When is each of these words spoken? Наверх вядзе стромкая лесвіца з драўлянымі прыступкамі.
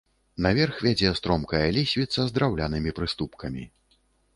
Наверх 0.45 0.79
вядзе 0.85 1.11
стромкая 1.21 1.61
лесвіца 1.79 2.19
з 2.31 2.41
драўлянымі 2.41 2.91
прыступкамі. 3.03 3.73